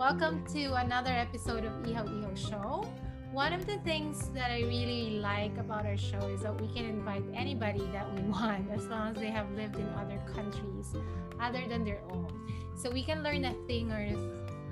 [0.00, 2.90] Welcome to another episode of Iho Iho Show.
[3.32, 6.86] One of the things that I really like about our show is that we can
[6.86, 10.96] invite anybody that we want as long as they have lived in other countries
[11.38, 12.32] other than their own.
[12.76, 14.08] So we can learn a thing or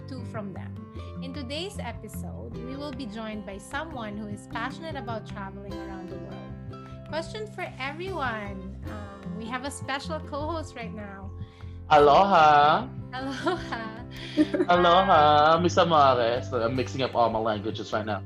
[0.09, 0.73] two from them.
[1.23, 6.09] In today's episode, we will be joined by someone who is passionate about traveling around
[6.09, 6.89] the world.
[7.11, 8.81] Question for everyone.
[8.87, 11.31] Um, we have a special co host right now.
[11.91, 12.89] Aloha.
[13.13, 13.98] Aloha.
[14.69, 16.53] Aloha, Miss Amares.
[16.53, 18.23] I'm mixing up all my languages right now.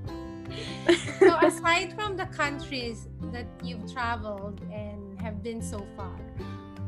[1.18, 6.16] so, aside from the countries that you've traveled and have been so far,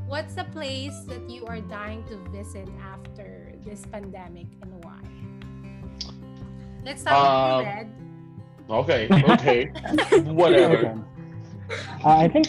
[0.07, 4.99] what's the place that you are dying to visit after this pandemic and why?
[6.85, 7.89] Let's start Um, with you, Red.
[8.71, 10.21] Okay, okay.
[10.33, 11.01] Whatever.
[12.05, 12.47] Uh, I think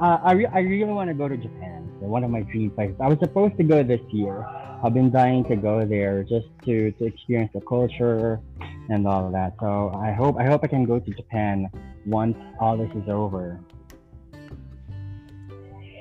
[0.00, 1.88] uh, I, re- I really want to go to Japan.
[2.00, 2.96] One of my dream places.
[3.00, 4.44] I was supposed to go this year.
[4.84, 8.40] I've been dying to go there just to, to experience the culture
[8.88, 9.54] and all of that.
[9.60, 11.70] So I hope I hope I can go to Japan
[12.04, 13.60] once all this is over.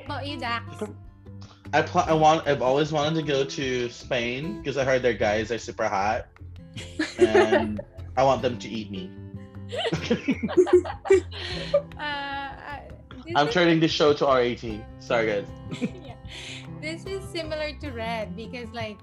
[0.08, 0.84] How about you, Dax?
[1.74, 2.48] I pl- I want.
[2.48, 6.26] I've always wanted to go to Spain because I heard their guys are super hot,
[7.20, 7.80] and
[8.18, 9.12] I want them to eat me.
[11.98, 12.80] Uh, uh,
[13.36, 14.84] I'm turning this show to R18.
[15.00, 15.48] Sorry, guys.
[15.82, 16.16] yeah.
[16.82, 18.98] This is similar to Red because like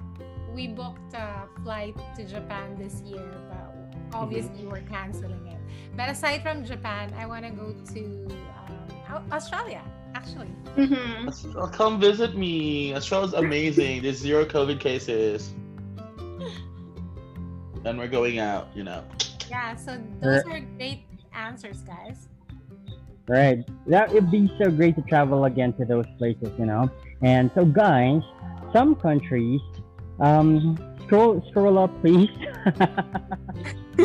[0.53, 5.59] we booked a flight to Japan this year, but obviously we're canceling it.
[5.97, 8.29] But aside from Japan, I want to go to
[9.09, 9.83] um, Australia.
[10.15, 11.65] Actually, Mm-hmm.
[11.73, 12.95] Come visit me.
[12.95, 14.03] Australia's amazing.
[14.03, 15.53] There's zero COVID cases,
[17.85, 18.69] and we're going out.
[18.75, 19.05] You know.
[19.51, 19.77] yeah.
[19.77, 22.29] So those are great answers, guys.
[23.29, 23.65] Right.
[23.87, 26.91] That would be so great to travel again to those places, you know.
[27.22, 28.22] And so, guys,
[28.72, 29.61] some countries,
[30.20, 32.30] um, scroll scroll up, please.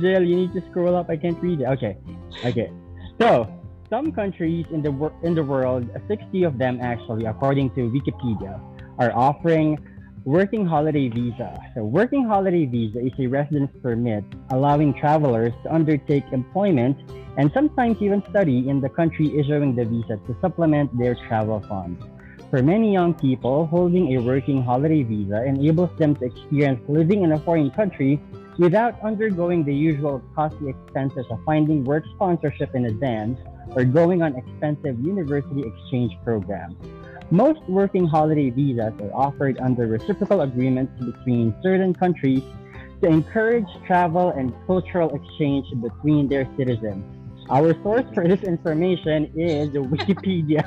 [0.00, 1.08] Jill, you need to scroll up.
[1.08, 1.64] I can't read it.
[1.64, 1.96] Okay,
[2.44, 2.70] okay.
[3.18, 3.50] So,
[3.88, 8.60] some countries in the wor- in the world, 60 of them actually, according to Wikipedia,
[8.98, 9.78] are offering
[10.24, 11.58] working holiday visa.
[11.74, 16.98] So, working holiday visa is a residence permit allowing travelers to undertake employment
[17.36, 22.04] and sometimes even study in the country issuing the visa to supplement their travel funds.
[22.50, 27.32] For many young people, holding a working holiday visa enables them to experience living in
[27.32, 28.20] a foreign country
[28.58, 33.38] without undergoing the usual costly expenses of finding work sponsorship in advance
[33.76, 36.74] or going on expensive university exchange programs.
[37.32, 42.42] Most working holiday visas are offered under reciprocal agreements between certain countries
[43.02, 47.04] to encourage travel and cultural exchange between their citizens.
[47.50, 50.62] Our source for this information is Wikipedia.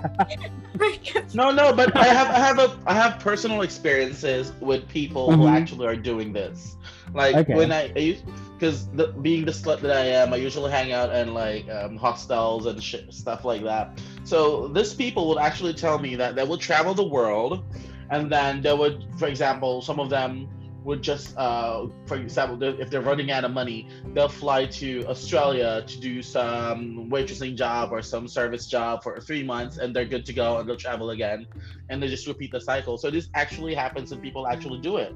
[1.33, 5.47] No, no, but I have I have a I have personal experiences with people who
[5.47, 5.47] Mhm.
[5.47, 6.77] actually are doing this.
[7.13, 7.53] Like Okay.
[7.53, 8.17] when I, I
[8.57, 8.87] because
[9.21, 12.81] being the slut that I am, I usually hang out in like um, hostels and
[12.81, 13.99] sh- stuff like that.
[14.23, 17.63] So this people would actually tell me that they would travel the world,
[18.09, 20.49] and then they would, for example, some of them
[20.83, 25.05] would just, uh, for example, they- if they're running out of money, they'll fly to
[25.07, 30.05] Australia to do some waitressing job or some service job for three months, and they're
[30.05, 31.47] good to go, and they'll travel again,
[31.89, 32.97] and they just repeat the cycle.
[32.97, 35.15] So this actually happens, and people actually do it.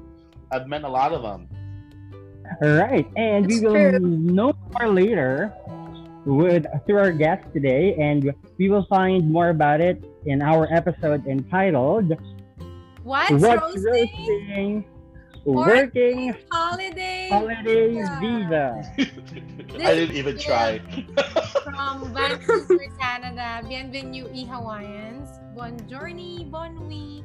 [0.50, 1.48] I've met a lot of them.
[2.62, 3.98] All right, and we will true.
[3.98, 5.52] know more later
[6.24, 11.26] with through our guest today, and we will find more about it in our episode
[11.26, 12.16] entitled
[13.04, 13.84] What's, "What's roasting?
[13.84, 14.84] Roasting
[15.45, 18.65] Working Holiday Holiday Visa." Visa."
[19.83, 20.79] I didn't even try.
[21.63, 23.61] from Vancouver, Canada.
[23.67, 25.29] Bienvenue, e Hawaiians.
[25.55, 27.23] Buongiorno, bon nuit.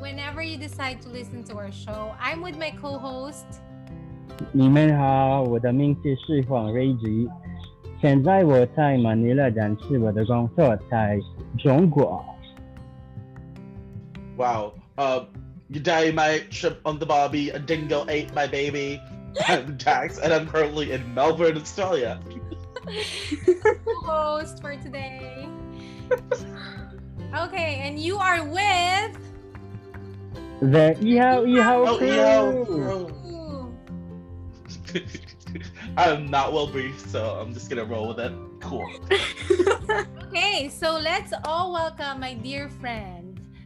[0.00, 3.46] Whenever you decide to listen to our show, I'm with my co-host.
[4.52, 7.28] 你们好，我的名字是黄瑞吉，
[8.00, 11.18] 现在我在马尼拉，但是我的工作在
[11.58, 12.24] 中国。
[14.38, 14.72] Wow.
[14.96, 15.26] Uh,
[15.69, 17.49] you die my trip on the Bobby.
[17.49, 19.01] A dingo ate my baby.
[19.47, 22.19] I'm Dax, and I'm currently in Melbourne, Australia.
[24.05, 25.47] co-host for today.
[27.35, 29.17] Okay, and you are with.
[30.61, 32.07] The Iho Iho Oh, crew.
[34.93, 35.01] yo.
[35.97, 38.31] I'm not well briefed, so I'm just gonna roll with it.
[38.61, 38.87] Cool.
[40.27, 43.24] Okay, so let's all welcome my dear friend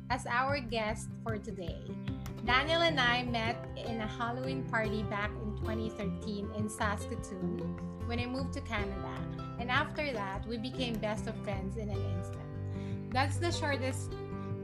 [0.10, 1.78] as our guest for today.
[2.46, 8.26] Daniel and I met in a Halloween party back in 2013 in Saskatoon when I
[8.26, 9.14] moved to Canada.
[9.60, 13.12] And after that, we became best of friends in an instant.
[13.12, 14.14] That's the shortest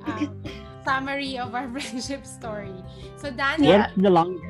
[0.05, 0.41] um,
[0.85, 2.73] summary of our friendship story.
[3.17, 4.41] So Daniel, What's the long?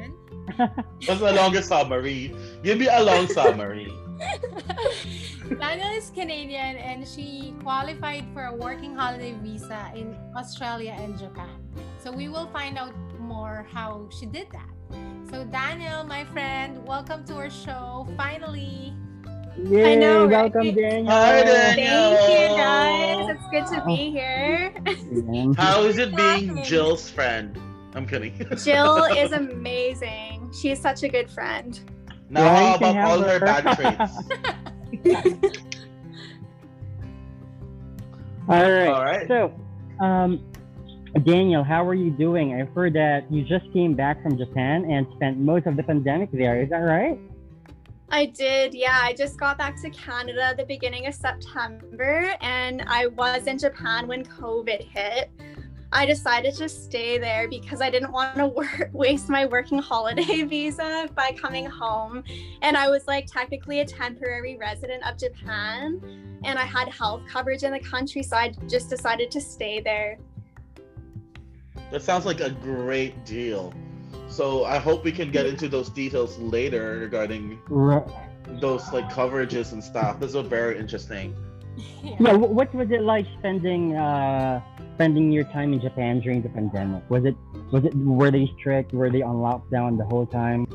[0.55, 2.33] What's the longest summary?
[2.63, 3.91] Give me a long summary.
[5.59, 11.59] Daniel is Canadian and she qualified for a working holiday visa in Australia and Japan.
[11.99, 14.69] So we will find out more how she did that.
[15.29, 18.07] So Daniel, my friend, welcome to our show.
[18.15, 18.93] Finally.
[19.57, 20.53] Yay, know, right?
[20.53, 21.07] welcome, Daniel.
[21.07, 22.17] Hi, Daniel.
[22.17, 23.37] Thank you guys.
[23.37, 24.73] It's good to be here.
[25.57, 27.57] How is it being Jill's friend?
[27.95, 28.35] I'm kidding.
[28.63, 30.51] Jill is amazing.
[30.53, 31.79] She's such a good friend.
[32.29, 33.45] Now, Yeah, how you can about all have her her.
[33.45, 35.57] bad traits?
[38.47, 38.87] All right.
[38.87, 39.27] All right.
[39.27, 39.53] So,
[39.99, 40.39] um,
[41.23, 42.53] Daniel, how are you doing?
[42.59, 46.29] I've heard that you just came back from Japan and spent most of the pandemic
[46.31, 46.61] there.
[46.61, 47.19] Is that right?
[48.09, 48.99] I did, yeah.
[49.01, 53.57] I just got back to Canada at the beginning of September and I was in
[53.57, 55.31] Japan when COVID hit.
[55.91, 60.43] I decided to stay there because I didn't want to work, waste my working holiday
[60.47, 62.23] visa by coming home.
[62.61, 66.01] And I was like technically a temporary resident of Japan
[66.43, 70.17] and I had health coverage in the country, so I just decided to stay there.
[71.91, 73.73] That sounds like a great deal.
[74.27, 78.05] So I hope we can get into those details later regarding R-
[78.59, 80.19] those like coverages and stuff.
[80.19, 81.35] This is very interesting.
[82.03, 82.33] Yeah.
[82.33, 84.61] What was it like spending uh,
[84.95, 87.03] spending your time in Japan during the pandemic?
[87.09, 87.35] Was it
[87.71, 88.93] was it were they strict?
[88.93, 90.65] Were they on lockdown the whole time?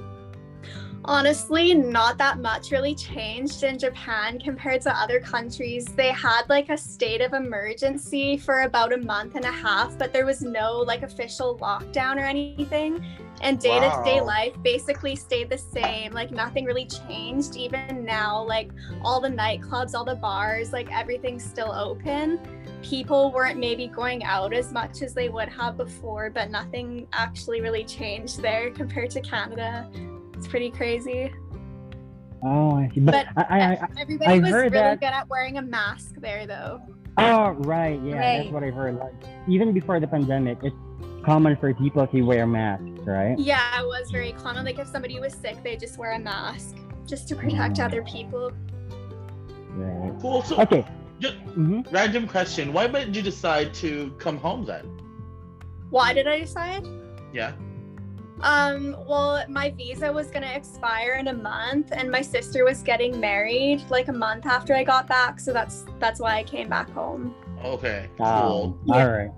[1.05, 5.87] Honestly, not that much really changed in Japan compared to other countries.
[5.87, 10.13] They had like a state of emergency for about a month and a half, but
[10.13, 13.05] there was no like official lockdown or anything.
[13.41, 16.13] And day to day life basically stayed the same.
[16.13, 17.57] Like nothing really changed.
[17.57, 18.71] Even now, like
[19.03, 22.39] all the nightclubs, all the bars, like everything's still open.
[22.83, 27.63] People weren't maybe going out as much as they would have before, but nothing actually
[27.63, 29.91] really changed there compared to Canada.
[30.41, 31.31] It's pretty crazy.
[32.43, 33.01] Oh, I see.
[33.01, 35.63] But, But I, I, I, Everybody I was heard really that- good at wearing a
[35.63, 36.81] mask there, though.
[37.19, 38.97] oh right, yeah, that's what I heard.
[38.97, 39.13] Like
[39.47, 40.75] even before the pandemic, it's
[41.27, 43.39] common for people to wear masks, right?
[43.39, 44.65] Yeah, it was very common.
[44.65, 46.77] Like if somebody was sick, they just wear a mask
[47.07, 47.85] just to protect Mm.
[47.85, 48.51] other people.
[49.73, 50.19] Right.
[50.23, 50.41] Cool.
[50.43, 50.87] So Okay.
[51.19, 52.73] Ju- hmm random question.
[52.73, 54.87] Why did you decide to come home then?
[55.91, 56.87] Why did I decide?
[57.35, 57.53] Yeah.
[58.43, 63.21] Um, well, my visa was gonna expire in a month, and my sister was getting
[63.21, 66.91] married like a month after I got back, so that's that's why I came back
[66.91, 67.35] home.
[67.65, 68.09] Okay.
[68.21, 68.79] Um, Cool.
[68.87, 68.95] Yeah.
[68.95, 69.31] All right.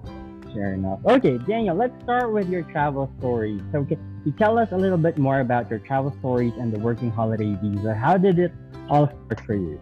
[0.55, 1.01] Fair enough.
[1.07, 3.63] Okay, Daniel, let's start with your travel stories.
[3.73, 6.79] So, can you tell us a little bit more about your travel stories and the
[6.79, 7.95] working holiday visa?
[7.95, 8.53] How did it
[8.89, 9.81] all start for you?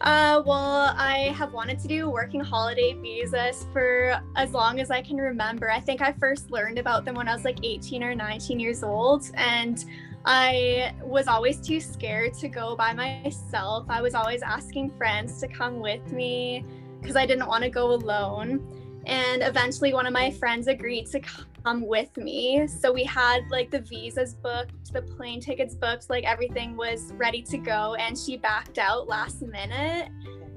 [0.00, 5.02] Uh, well, I have wanted to do working holiday visas for as long as I
[5.02, 5.70] can remember.
[5.70, 8.84] I think I first learned about them when I was like 18 or 19 years
[8.84, 9.84] old, and
[10.24, 13.86] I was always too scared to go by myself.
[13.88, 16.64] I was always asking friends to come with me
[17.00, 19.02] because I didn't want to go alone.
[19.06, 21.20] And eventually, one of my friends agreed to
[21.68, 22.66] come with me.
[22.66, 27.42] So we had like the visas booked, the plane tickets booked, like everything was ready
[27.42, 27.94] to go.
[27.94, 30.08] And she backed out last minute.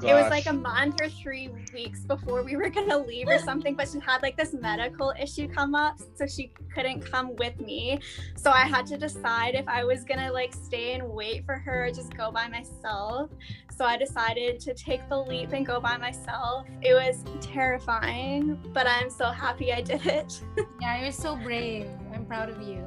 [0.04, 3.76] It was like a month or three weeks before we were gonna leave or something,
[3.76, 8.00] but she had like this medical issue come up, so she couldn't come with me.
[8.36, 11.86] So I had to decide if I was gonna like stay and wait for her
[11.86, 13.30] or just go by myself.
[13.76, 16.68] So I decided to take the leap and go by myself.
[16.82, 20.42] It was terrifying, but I'm so happy I did it.
[20.82, 21.88] Yeah, you're so brave.
[22.12, 22.84] I'm proud of you.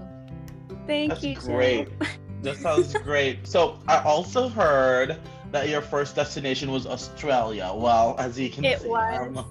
[0.84, 1.34] Thank That's you.
[1.36, 1.54] Jill.
[1.54, 1.88] great.
[2.42, 3.46] That sounds great.
[3.46, 5.18] So I also heard
[5.54, 7.70] that your first destination was Australia.
[7.74, 9.36] Well, as you can It see, was.
[9.38, 9.46] um,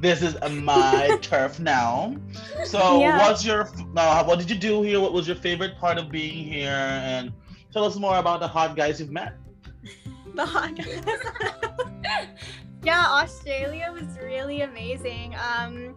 [0.00, 2.14] this is my turf now.
[2.66, 3.18] So, Yeah.
[3.18, 3.62] what's your
[3.96, 5.00] uh, what did you do here?
[5.00, 6.68] What was your favorite part of being here?
[7.12, 7.32] And
[7.72, 9.32] tell us more about the hot guys you've met.
[10.34, 11.02] the hot guys.
[12.84, 15.34] yeah, Australia was really amazing.
[15.50, 15.96] Um,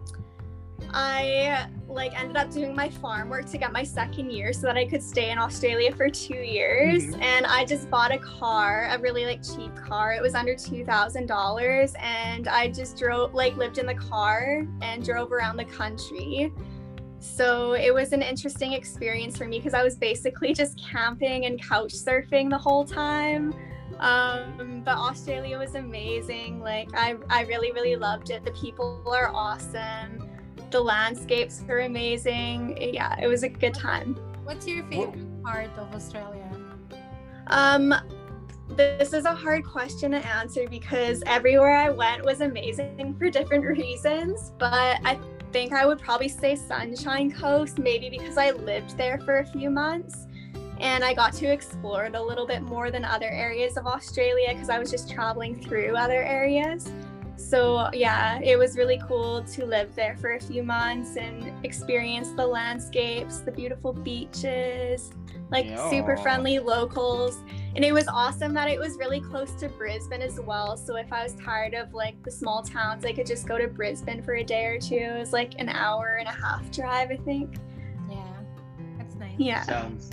[0.93, 4.77] I like ended up doing my farm work to get my second year so that
[4.77, 7.03] I could stay in Australia for two years.
[7.03, 7.22] Mhm.
[7.22, 10.13] And I just bought a car, a really like cheap car.
[10.13, 14.65] It was under two thousand dollars, and I just drove like lived in the car
[14.81, 16.53] and drove around the country.
[17.19, 21.62] So it was an interesting experience for me because I was basically just camping and
[21.62, 23.53] couch surfing the whole time.
[24.00, 26.62] Um, but Australia was amazing.
[26.62, 28.46] Like I, I really, really loved it.
[28.46, 30.28] The people are awesome.
[30.71, 32.93] The landscapes were amazing.
[32.93, 34.15] Yeah, it was a good time.
[34.43, 36.47] What's your favorite part of Australia?
[37.47, 37.93] Um,
[38.69, 43.65] this is a hard question to answer because everywhere I went was amazing for different
[43.65, 44.51] reasons.
[44.59, 45.19] But I
[45.51, 49.71] think I would probably say Sunshine Coast, maybe because I lived there for a few
[49.71, 50.27] months
[50.79, 54.49] and I got to explore it a little bit more than other areas of Australia
[54.53, 56.89] because I was just traveling through other areas.
[57.39, 62.31] So, yeah, it was really cool to live there for a few months and experience
[62.31, 65.12] the landscapes, the beautiful beaches,
[65.50, 65.89] like Yeah.
[65.89, 67.38] super friendly locals.
[67.75, 70.75] And it was awesome that it was really close to Brisbane as well.
[70.75, 73.67] So, if I was tired of like the small towns, I could just go to
[73.67, 74.96] Brisbane for a day or two.
[74.96, 77.55] It was like an hour and a half drive, I think.
[78.10, 78.17] Yeah,
[78.98, 79.34] that's nice.
[79.38, 79.62] Yeah.
[79.63, 80.10] Sounds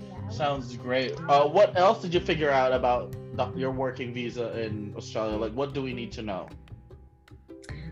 [0.00, 0.28] Yeah.
[0.30, 1.12] sounds great.
[1.28, 3.18] Uh, what else did you figure out about the,
[3.56, 5.36] your working visa in Australia?
[5.36, 6.48] Like, what do we need to know?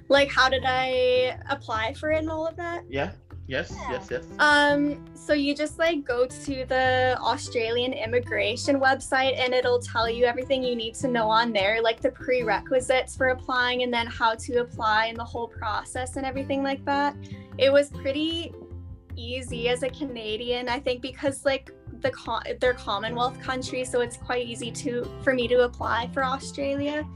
[0.09, 2.85] Like, how did I apply for it and all of that?
[2.89, 3.13] Yeah.
[3.47, 3.73] Yes.
[3.73, 3.93] Yeah.
[3.93, 4.09] Yes.
[4.11, 4.25] Yes.
[4.39, 10.25] Um, so you just like go to the Australian immigration website and it'll tell you
[10.25, 14.35] everything you need to know on there, like the prerequisites for applying and then how
[14.35, 17.17] to apply and the whole process and everything like that.
[17.59, 18.55] It was pretty
[19.17, 21.73] easy as a Canadian, I think, because like
[22.03, 26.25] the con- they're Commonwealth country, so it's quite easy to for me to apply for
[26.25, 27.07] Australia.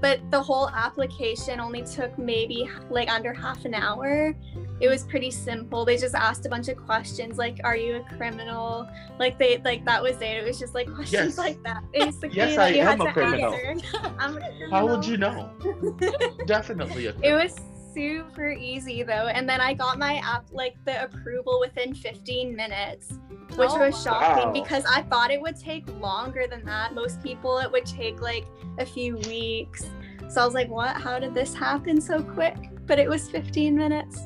[0.00, 4.34] But the whole application only took maybe like under half an hour
[4.80, 5.84] it was pretty simple.
[5.84, 9.84] They just asked a bunch of questions like, "Are you a criminal?" Like they like
[9.84, 10.36] that was it.
[10.38, 11.38] It was just like questions Yes.
[11.38, 11.82] like that.
[11.92, 13.54] Basically, Yes, I you am had a to criminal.
[14.18, 15.50] a How would you know?
[16.46, 17.06] Definitely.
[17.06, 17.40] A criminal.
[17.40, 17.60] It was
[17.94, 23.18] super easy though, and then I got my app like the approval within 15 minutes,
[23.56, 24.52] which Oh, was shocking wow.
[24.52, 26.94] because I thought it would take longer than that.
[26.94, 28.44] Most people it would take like
[28.78, 29.86] a few weeks.
[30.28, 30.96] So I was like, "What?
[30.96, 34.20] How did this happen so quick?" But it was 15 minutes.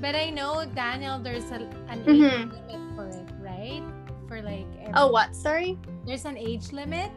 [0.00, 3.82] But I know Daniel, there's a, an age limit for it, right?
[4.28, 5.34] For like every- Oh, what?
[5.34, 5.78] Sorry.
[6.06, 7.10] There's an age limit.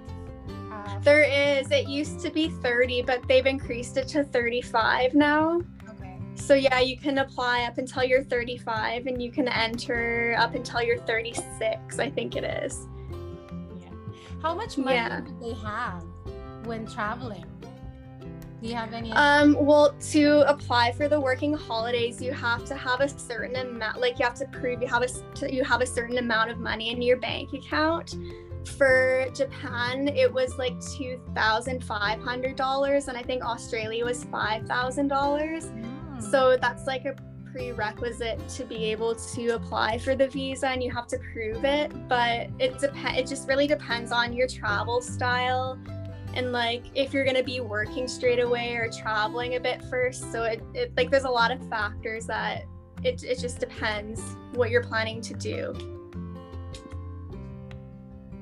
[0.72, 1.70] Uh, There is.
[1.72, 5.60] It used to be 30, but they've increased it to 35 now.
[6.38, 10.82] So yeah, you can apply up until you're 35 and you can enter up until
[10.82, 12.88] you're 36, I think it is.
[13.82, 13.90] Yeah.
[14.42, 15.22] How much money Yeah.
[15.22, 16.04] do they have
[16.66, 17.44] when traveling?
[18.62, 19.12] Do you have any?
[19.12, 24.00] Um, well, to apply for the working holidays, you have to have a certain amount,
[24.00, 26.92] like you have to prove you have a you have a certain amount of money
[26.92, 28.16] in your bank account.
[28.78, 34.24] For Japan, it was like two thousand five hundred dollars, and I think Australia was
[34.26, 35.72] five thousand dollars.
[36.18, 36.32] Mm.
[36.32, 37.16] So that's like a
[37.52, 41.92] prerequisite to be able to apply for the visa and you have to prove it.
[42.08, 45.80] But it depends it just really depends on your travel style
[46.34, 50.32] and like if you're gonna be working straight away or traveling a bit first.
[50.32, 52.64] So it, it like there's a lot of factors that
[53.04, 54.22] it, it just depends
[54.54, 55.74] what you're planning to do.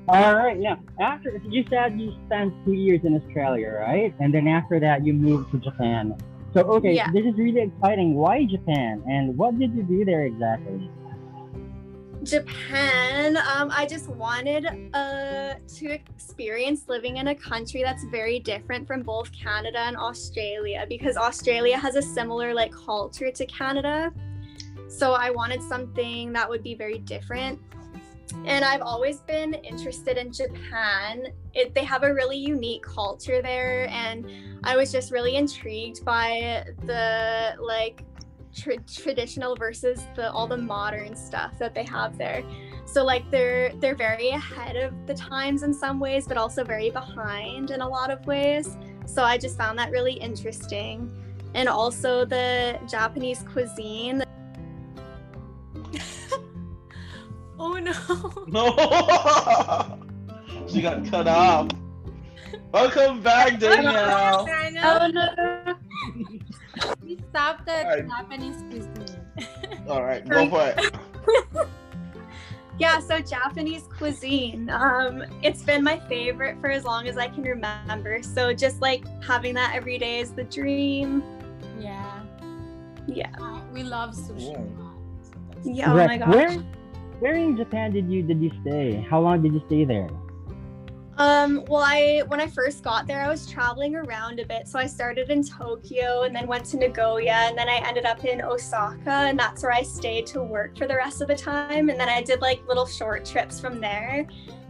[0.08, 0.76] All right, yeah.
[1.00, 4.14] After you said you spent two years in Australia, right?
[4.20, 6.16] And then after that, you moved to Japan.
[6.56, 7.10] So okay, Yeah.
[7.12, 8.14] this is really exciting.
[8.14, 9.02] Why Japan?
[9.06, 10.90] And what did you do there exactly?
[12.22, 18.86] Japan, um, I just wanted uh, to experience living in a country that's very different
[18.86, 24.10] from both Canada and Australia because Australia has a similar like culture to Canada.
[24.88, 27.60] So I wanted something that would be very different.
[28.44, 31.28] And I've always been interested in Japan.
[31.54, 34.26] It, they have a really unique culture there, and
[34.64, 38.04] I was just really intrigued by the like
[38.54, 42.42] tra- traditional versus the all the modern stuff that they have there.
[42.84, 46.90] So like they're they're very ahead of the times in some ways, but also very
[46.90, 48.76] behind in a lot of ways.
[49.06, 51.12] So I just found that really interesting.
[51.54, 54.22] And also the Japanese cuisine.
[57.66, 57.92] Oh no.
[60.56, 60.66] No.
[60.68, 61.68] she got cut off.
[62.72, 64.46] Welcome back, Danielle.
[64.82, 65.74] Oh no.
[67.02, 68.08] we stopped at Alright.
[68.08, 69.20] Japanese cuisine.
[69.88, 70.94] All right, go for it.
[72.78, 74.68] Yeah, so Japanese cuisine.
[74.68, 78.22] Um, it's been my favorite for as long as I can remember.
[78.22, 81.22] So just like having that every day is the dream.
[81.80, 82.20] yeah.
[83.06, 83.30] Yeah.
[83.40, 84.54] Uh, we love sushi.
[84.54, 84.78] a Ooh.
[84.78, 85.90] lot, so that's- Yeah.
[85.90, 86.06] Oh Right.
[86.06, 86.34] my gosh.
[86.34, 86.64] Where,
[87.20, 89.06] where in Japan did you did you stay?
[89.08, 90.10] How long did you stay there?
[91.18, 94.68] Um, well, I when I first got there, I was traveling around a bit.
[94.68, 98.24] So I started in Tokyo and then went to Nagoya, and then I ended up
[98.24, 101.88] in Osaka, and that's where I stayed to work for the rest of the time.
[101.88, 104.26] And then I did like little short trips from there.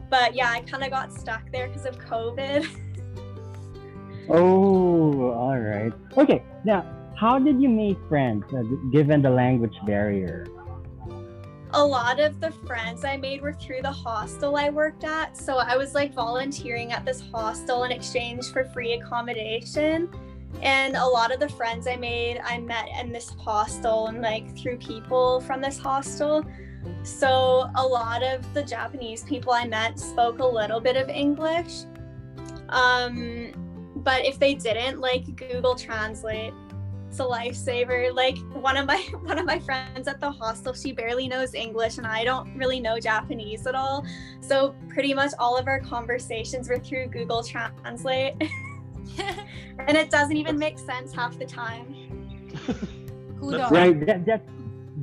[0.09, 2.67] But yeah, I kind of got stuck there because of COVID.
[4.29, 5.93] Oh, all right.
[6.19, 6.43] Okay.
[6.65, 6.85] Now,
[7.15, 10.49] how did you make friends uh, given the language barrier?
[11.73, 15.37] A lot of the friends I made were through the hostel I worked at.
[15.37, 20.09] So I was like volunteering at this hostel in exchange for free accommodation.
[20.63, 24.57] And a lot of the friends I made, I met in this hostel and like
[24.57, 26.45] through people from this hostel.
[27.03, 31.83] So a lot of the Japanese people I met spoke a little bit of English.
[32.69, 33.53] Um,
[33.97, 36.53] but if they didn't, like Google Translate
[37.09, 38.15] it's a lifesaver.
[38.15, 41.99] Like one of my one of my friends at the hostel, she barely knows English
[41.99, 44.05] and I don't really know Japanese at all.
[44.41, 48.35] So pretty much all of our conversations were through Google Translate.
[49.19, 51.95] and it doesn't even make sense half the time.
[53.39, 54.05] Right.
[54.07, 54.49] That, that's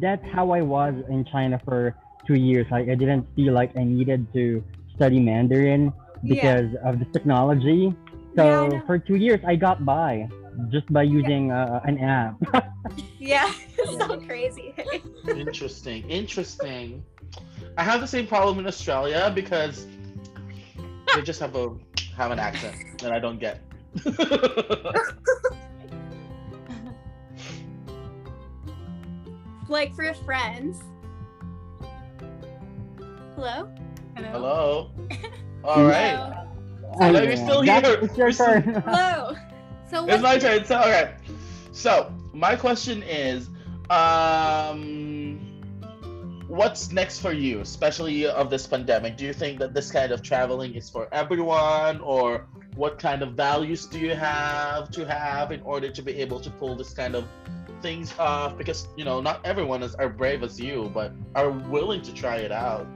[0.02, 1.96] that's how I was in China for
[2.28, 2.66] two years.
[2.72, 4.64] Like I didn't feel like I needed to
[4.96, 5.94] study Mandarin
[6.24, 7.96] because of the technology.
[8.36, 8.82] So know.
[8.86, 10.28] for two years, I got by
[10.70, 12.36] just by using uh, an app.
[13.18, 14.76] Yeah, it's so crazy.
[15.30, 16.08] Interesting.
[16.10, 17.04] Interesting.
[17.78, 19.88] I have the same problem in Australia because
[21.16, 21.70] they just have a
[22.18, 23.62] have an accent that I don't get.
[29.70, 30.82] like for friends.
[33.36, 33.70] Hello?
[34.16, 34.92] Hello.
[35.64, 36.12] All right.
[36.12, 36.40] Hello.
[37.00, 38.04] Hello, Oh, you're still That's- here.
[38.06, 38.84] It's your We're still- turn.
[38.86, 39.36] Hello.
[39.94, 40.66] So It's my turn.
[40.66, 41.14] So, okay.
[41.72, 43.50] So, my question is,
[43.92, 45.40] um,
[46.48, 49.18] what's next for you, especially of this pandemic?
[49.18, 53.34] Do you think that this kind of traveling is for everyone, or what kind of
[53.34, 57.14] values do you have to have in order to be able to pull this kind
[57.14, 57.28] of
[57.84, 58.58] things off?
[58.58, 62.38] Because you know, not everyone is are brave as you, but are willing to try
[62.38, 62.88] it out.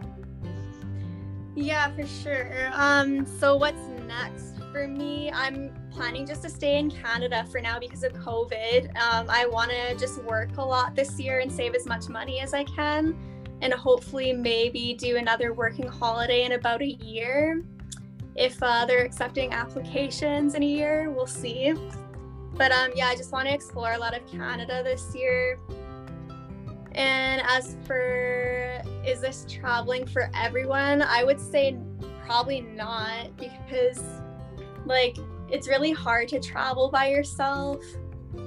[1.54, 2.72] Yeah, for sure.
[2.74, 5.32] Um, so what's next for me?
[5.32, 8.96] I'm planning just to stay in Canada for now because of COVID.
[8.98, 12.40] Um, I want to just work a lot this year and save as much money
[12.40, 13.16] as I can,
[13.62, 17.64] and hopefully maybe do another working holiday in about a year.
[18.36, 21.74] If uh, they're accepting applications in a year, we'll see.
[22.54, 25.60] But um, yeah, I just want to explore a lot of Canada this year.
[26.94, 31.02] And as for is this traveling for everyone?
[31.02, 31.78] I would say
[32.26, 34.04] probably not because
[34.88, 35.18] like
[35.50, 37.84] it's really hard to travel by yourself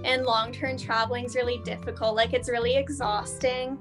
[0.05, 2.15] and long-term traveling is really difficult.
[2.15, 3.79] Like it's really exhausting.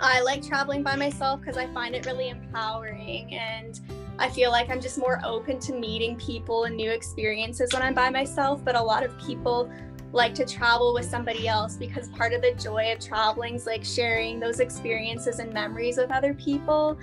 [0.00, 3.80] I like traveling by myself because I find it really empowering and
[4.18, 7.94] I feel like I'm just more open to meeting people and new experiences when I'm
[7.94, 9.70] by myself, but a lot of people
[10.12, 13.84] like to travel with somebody else because part of the joy of traveling is like
[13.84, 16.96] sharing those experiences and memories with other people.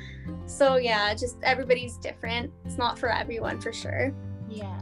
[0.45, 2.51] So yeah, just everybody's different.
[2.63, 4.13] It's not for everyone for sure.
[4.51, 4.77] Yeah.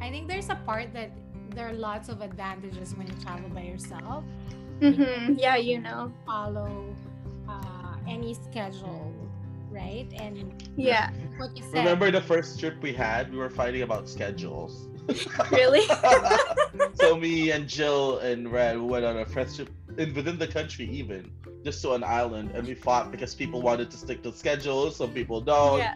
[0.00, 1.10] I think there's a part that
[1.54, 4.24] there are lots of advantages when you travel by yourself.
[4.80, 6.12] hmm Yeah, you know.
[6.26, 6.94] Follow
[7.48, 9.12] uh, any schedule,
[9.70, 10.06] right?
[10.20, 11.10] And Yeah.
[11.38, 11.74] what you said.
[11.78, 13.32] Remember the first trip we had?
[13.32, 14.88] We were fighting about schedules.
[15.52, 15.86] Really?
[16.94, 20.86] so me and Jill and Red went on a first trip in, within the country,
[20.90, 21.30] even
[21.64, 25.12] just to an island, and we fought because people wanted to stick to schedules, some
[25.12, 25.78] people don't.
[25.78, 25.94] yeah.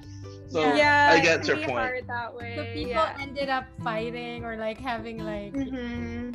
[0.51, 1.11] So yeah.
[1.13, 1.79] I get your pretty point.
[1.79, 2.55] Hard that way.
[2.57, 3.17] So people yeah.
[3.21, 6.33] ended up fighting or like having like hmm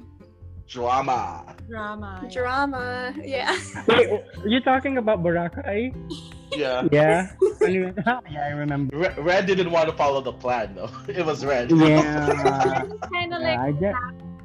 [0.67, 1.56] Drama.
[1.69, 2.21] drama.
[2.23, 2.30] yeah.
[2.30, 3.13] Drama.
[3.21, 3.60] Yeah.
[3.88, 5.93] Wait, are you talking about Boracay?
[6.56, 6.88] Yeah.
[6.91, 7.32] Yeah.
[7.67, 8.95] Yeah, I remember.
[8.95, 10.91] Re- Red didn't want to follow the plan though.
[11.08, 11.71] It was Red.
[11.71, 12.86] Yeah.
[13.12, 13.95] kind of yeah, like I get.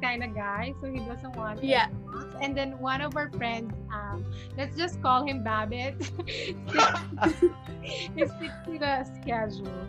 [0.01, 1.63] Kind of guy, so he doesn't want.
[1.63, 1.87] Yeah.
[2.41, 4.25] And then one of our friends, um,
[4.57, 5.95] let's just call him Babbitt.
[7.81, 9.87] he sticks to the schedule.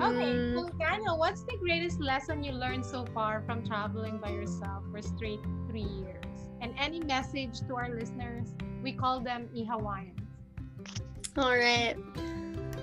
[0.00, 0.54] Okay, Mm.
[0.56, 5.02] so Daniel, what's the greatest lesson you learned so far from traveling by yourself for
[5.02, 6.24] straight three years?
[6.62, 8.48] And any message to our listeners?
[8.82, 10.16] We call them Ihawaians.
[11.36, 11.96] All right.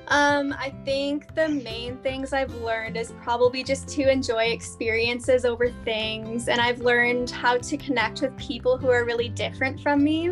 [0.10, 5.70] Um, I think the main things I've learned is probably just to enjoy experiences over
[5.84, 6.48] things.
[6.48, 10.32] And I've learned how to connect with people who are really different from me.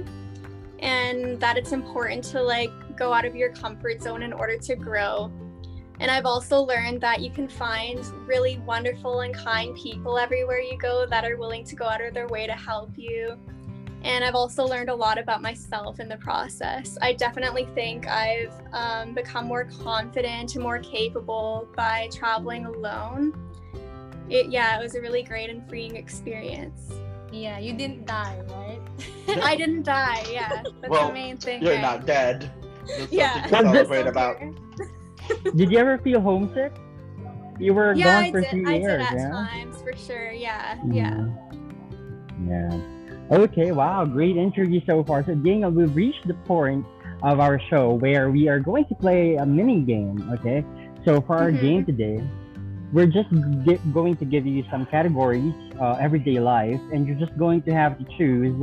[0.79, 4.75] And that it's important to like go out of your comfort zone in order to
[4.75, 5.31] grow.
[5.99, 10.77] And I've also learned that you can find really wonderful and kind people everywhere you
[10.77, 13.37] go that are willing to go out of their way to help you.
[14.05, 16.95] And I've also learned a lot about myself in the process.
[17.01, 23.33] I definitely think I've um, become more confident and more capable by traveling alone.
[24.29, 26.93] It, yeah, it was a really great and freeing experience.
[27.31, 28.79] Yeah, you didn't die, right?
[29.43, 30.23] I didn't die.
[30.31, 31.63] Yeah, that's Well, the main thing.
[31.63, 31.81] You're right?
[31.81, 32.51] not dead.
[32.99, 33.33] That's Yeah.
[33.47, 34.37] something to Was celebrate about.
[35.55, 36.73] Did you ever feel homesick?
[37.59, 38.49] You were Yeah, gone I for did.
[38.51, 39.29] three I years, did at yeah.
[39.31, 40.31] times for sure.
[40.31, 41.11] Yeah, yeah.
[41.11, 42.47] Mhm.
[42.47, 42.94] Yeah.
[43.31, 45.23] Okay, wow, great interview so far.
[45.25, 46.85] So, Daniel, we've reached the point
[47.23, 50.29] of our show where we are going to play a mini game.
[50.33, 50.63] Okay,
[51.03, 51.61] so for our Mhm.
[51.61, 52.21] game today,
[52.93, 53.29] we're just
[53.65, 57.73] gi- going to give you some categories, uh, everyday life, and you're just going to
[57.73, 58.55] have to choose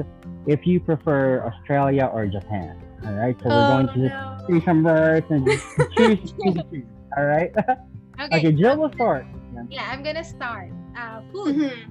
[0.47, 2.77] if you prefer Australia or Japan.
[3.05, 4.47] All right, so we're going to just Oh, no.
[4.61, 6.87] see some words and just choose, choose, choose.
[7.17, 7.51] All right.
[8.21, 8.37] Okay.
[8.39, 9.27] okay, Jill will start.
[9.69, 10.71] Yeah, I'm gonna start.
[10.97, 11.57] Uh, food.
[11.57, 11.91] Mhm.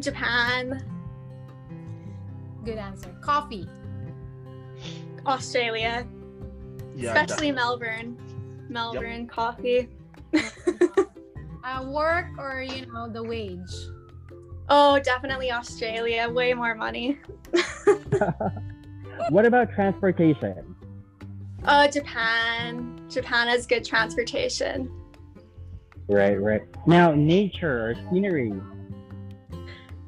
[0.00, 0.82] Japan,
[2.64, 3.14] Good answer.
[3.20, 3.68] Coffee.
[5.26, 6.06] Australia,
[6.94, 8.16] Yeah, especially Melbourne.
[8.68, 9.88] Melbourne coffee.
[11.64, 13.74] Uh, work or you know the wage.
[14.68, 16.28] Oh, definitely Australia.
[16.28, 17.18] Way more money.
[19.30, 20.76] What about transportation?
[21.66, 23.00] Oh, Japan.
[23.08, 24.90] Japan has good transportation.
[26.08, 26.62] Right, right.
[26.86, 28.52] Now, nature or scenery.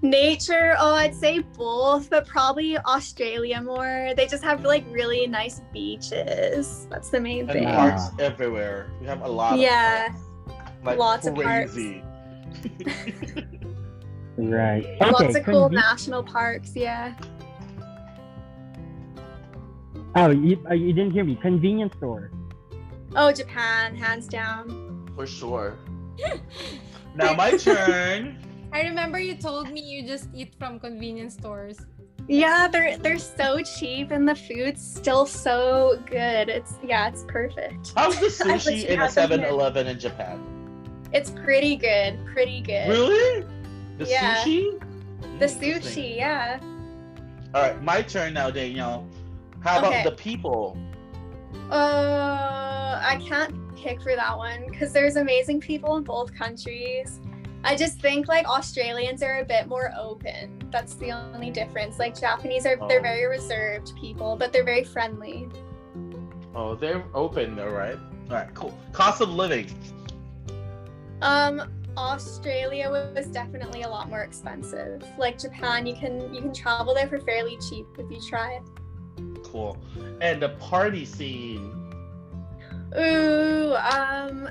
[0.03, 4.13] Nature, oh, I'd say both, but probably Australia more.
[4.17, 6.87] They just have like really nice beaches.
[6.91, 7.63] That's the main and thing.
[7.65, 7.77] Yeah.
[7.77, 8.91] parks everywhere.
[9.01, 9.59] We have a lot.
[9.59, 10.09] Yeah.
[10.09, 10.13] of
[10.47, 10.85] parks.
[10.85, 11.77] like Lots of parks.
[14.37, 14.85] Right.
[14.85, 15.11] Okay.
[15.11, 17.15] Lots of cool conve- national parks, yeah.
[20.15, 21.37] oh, you, uh, you didn't hear me.
[21.37, 22.31] Convenience store.
[23.15, 25.09] Oh, Japan, hands down.
[25.17, 25.79] For sure.
[27.15, 28.46] now my turn.
[28.77, 31.79] I remember you told me you just eat from convenience stores.
[32.29, 36.51] Yeah, they're they're so cheap and the food's still so good.
[36.51, 37.95] It's yeah, it's perfect.
[37.97, 39.49] How's the sushi in a have them here.
[39.49, 40.37] 7-Eleven in Japan?
[41.15, 42.87] It's pretty good, pretty good.
[42.91, 43.47] Really?
[43.97, 44.45] The Yeah.
[44.45, 44.79] sushi?
[45.39, 46.61] The sushi, yeah.
[47.55, 49.09] All right, my turn now, Danielle.
[49.61, 49.89] How Okay.
[49.89, 50.77] about the people?
[51.71, 57.21] Uh, I can't pick for that one because there's amazing people in both countries.
[57.67, 60.63] I just think like Australians are a bit more open.
[60.71, 61.99] That's the only difference.
[61.99, 63.03] Like Japanese are they're Oh.
[63.03, 65.49] very reserved people, but they're very friendly.
[66.55, 67.99] Oh, they're open though, right?
[68.31, 68.73] All right, cool.
[68.93, 69.69] Cost of living.
[71.23, 71.63] Um,
[71.97, 75.03] Australia was definitely a lot more expensive.
[75.19, 78.61] Like Japan, you can you can travel there for fairly cheap if you try.
[79.43, 79.77] Cool.
[80.21, 81.73] And the party scene.
[82.97, 84.49] Ooh, um,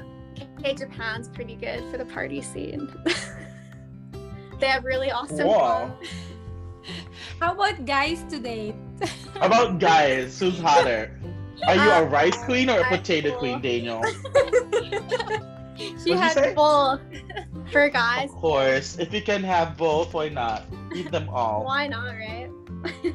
[0.60, 2.90] okay, Japan's pretty good for the party scene.
[4.60, 5.48] they have really awesome.
[5.48, 5.98] Wow.
[7.40, 8.76] How about guys to date?
[9.42, 11.12] About guys, who's hotter?
[11.68, 14.02] Are you a Uh, rice queen or a potato queen, Daniel?
[16.02, 16.56] she had?
[16.56, 17.02] Both
[17.72, 18.30] for guys.
[18.30, 18.98] Of course.
[19.00, 20.64] If you can have both, why not?
[20.94, 21.66] Eat them all.
[21.66, 22.50] Why not, right?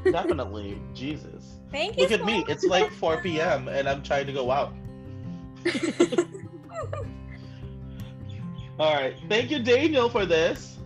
[0.05, 0.79] Definitely.
[0.95, 1.61] Jesus.
[1.71, 2.03] Thank you.
[2.03, 2.41] Look at so me.
[2.41, 2.51] much.
[2.51, 3.69] It's like 4 p.m.
[3.69, 4.75] and I'm trying to go out.
[8.79, 9.15] All right.
[9.29, 10.79] Thank you, Daniel, for this.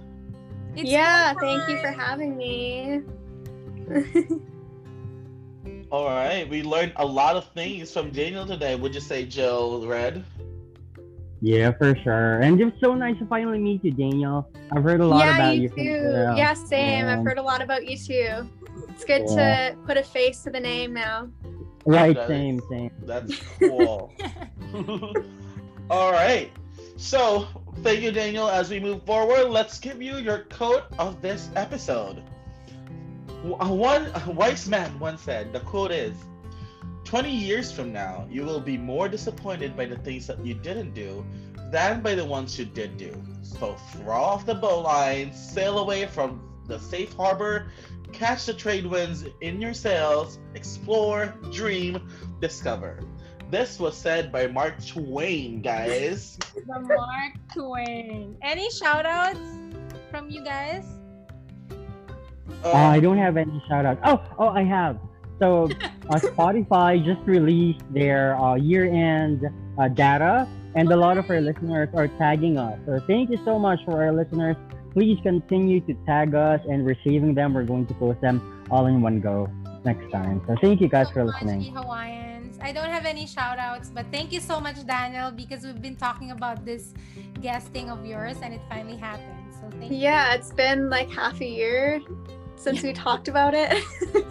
[0.76, 3.02] It's yeah, so thank you for having me.
[5.92, 6.48] All right.
[6.48, 8.74] We learned a lot of things from Daniel today.
[8.74, 10.24] Would you say, Jill Red?
[11.40, 12.40] Yeah, for sure.
[12.40, 14.48] And it's so nice to finally meet you, Daniel.
[14.72, 15.68] I've heard a lot yeah, about you you.
[15.68, 16.02] too.
[16.02, 17.04] from- yeah, same.
[17.04, 17.16] Yeah.
[17.18, 18.48] I've heard a lot about you too.
[18.88, 19.70] It's good Yeah.
[19.70, 21.28] to put a face to the name now.
[21.86, 22.90] Right, That same, is- same.
[23.02, 24.10] That's cool.
[25.90, 26.50] All right.
[26.96, 27.46] So,
[27.82, 28.48] thank you, Daniel.
[28.48, 32.22] As we move forward, let's give you your quote of this episode.
[33.42, 36.14] One wise man once said, the quote is
[37.04, 40.94] 20 years from now, you will be more disappointed by the things that you didn't
[40.94, 41.24] do
[41.70, 43.22] than by the ones you did do.
[43.42, 47.70] So, throw off the bowline, sail away from the safe harbor,
[48.12, 52.08] catch the trade winds in your sails, explore, dream,
[52.40, 53.00] discover.
[53.50, 56.38] This was said by Mark Twain, guys.
[56.66, 58.36] the Mark Twain.
[58.42, 59.38] Any shout outs
[60.10, 60.84] from you guys?
[62.64, 64.00] Uh, I Um, don't have any shout outs.
[64.04, 64.98] Oh, oh, I have.
[65.40, 65.64] So,
[66.10, 69.44] uh, Spotify just released their uh, year end
[69.78, 72.78] uh, data, and a lot of our listeners are tagging us.
[72.86, 74.56] So, thank you so much for our listeners.
[74.94, 77.54] Please continue to tag us and receiving them.
[77.54, 79.48] We're going to post them all in one go
[79.84, 80.42] next time.
[80.48, 81.60] So, thank you guys so for much, listening.
[81.60, 82.23] we Hawaiians.
[82.64, 85.96] I don't have any shout outs, but thank you so much, Daniel, because we've been
[85.96, 86.94] talking about this
[87.42, 89.52] guesting of yours and it finally happened.
[89.52, 89.98] So thank you.
[89.98, 92.00] Yeah, it's been like half a year
[92.56, 93.84] since we talked about it.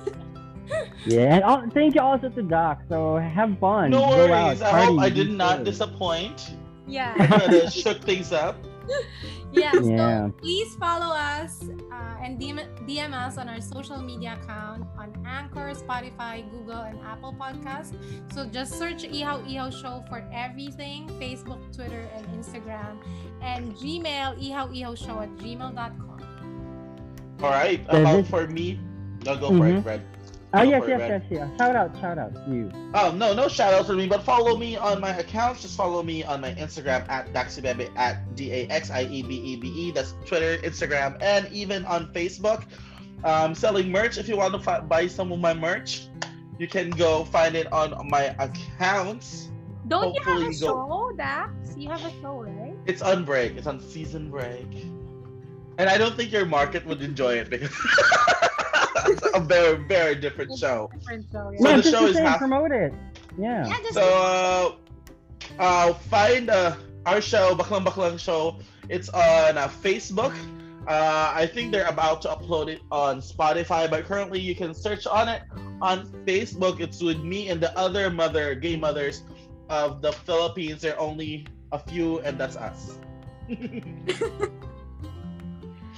[1.06, 2.80] Yeah, and al- thank you also to Doc.
[2.88, 3.91] So, have fun.
[3.91, 4.62] no Go out, worries.
[4.62, 6.56] I hope I did not disappoint.
[6.88, 7.13] Yeah.
[7.19, 8.56] I kind of shook things up.
[9.54, 9.72] yeah.
[9.82, 10.28] Yeah.
[10.28, 15.13] So please follow us uh, and DM, DM us on our social media account on
[15.26, 17.94] Anchor, Spotify, Google, and Apple Podcasts.
[18.34, 22.98] So just search Ihaw Ihaw Show for everything Facebook, Twitter, and Instagram.
[23.42, 26.20] And Gmail, Ihaw Ihaw Show at gmail.com.
[27.42, 27.82] All right.
[27.89, 28.80] About for me,
[29.26, 29.84] no, go for it, Mhm.
[30.54, 30.68] Fred.
[30.68, 31.58] Oh Go yes, yes, yes, yes.
[31.58, 32.72] Shout out, shout out, you.
[32.94, 35.63] Oh no, no shout out for me, but follow me on my accounts.
[35.63, 39.36] Just follow me on my Instagram at Daxiebebe at D A X I E B
[39.36, 39.92] E B E.
[39.92, 42.66] That's Twitter, Instagram, and even on Facebook.
[43.24, 44.18] Um, selling merch.
[44.18, 46.08] If you want to fi- buy some of my merch,
[46.60, 49.50] you can go find it on my accounts.
[49.88, 51.52] Don't you have Hopefully a go- show, Dax?
[51.76, 52.76] You have a show, right?
[52.86, 53.58] It's on break.
[53.58, 54.68] It's on season break.
[55.78, 58.50] And I don't think your market would enjoy it because it's
[59.34, 60.89] a very, very different show.
[60.94, 61.78] Different show, So yeah.
[61.78, 62.72] the show is saying, half- promote.
[63.38, 63.68] Yeah.
[63.68, 68.60] yeah, So, uh, uh, find uh, our show, Baklang Baklang Show.
[68.89, 70.36] It's on uh, Facebook.
[70.88, 75.08] Uh, I think they're about to upload it on Spotify, but currently you can search
[75.08, 75.42] on it
[75.82, 76.82] on Facebook.
[76.82, 79.24] It's with me and the other mother, gay mothers
[79.70, 80.82] of the Philippines.
[80.82, 83.00] There are only a few, and that's us.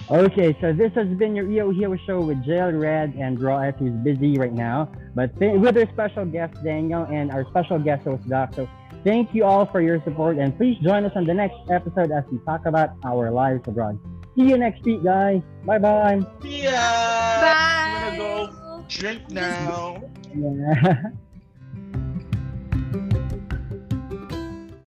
[0.09, 3.77] Okay, so this has been your EO Hero show with Jail Red and Draw F,
[3.79, 8.03] who's busy right now, but th- with our special guest Daniel and our special guest
[8.05, 8.53] host Doc.
[8.53, 8.69] So
[9.03, 12.23] thank you all for your support, and please join us on the next episode as
[12.31, 13.97] we talk about our lives abroad.
[14.37, 15.41] See you next week, guys.
[15.65, 16.19] Bye bye.
[16.43, 16.71] See ya!
[16.71, 17.55] Bye.
[17.57, 20.03] I'm gonna go drink now.
[20.35, 21.01] Yeah.